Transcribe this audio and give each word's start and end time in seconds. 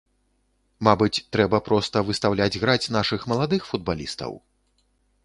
Мабыць, 0.87 1.23
трэба 1.35 1.59
проста 1.67 2.03
выстаўляць 2.07 2.59
граць 2.63 2.91
нашых 2.97 3.29
маладых 3.33 3.61
футбалістаў? 3.73 4.31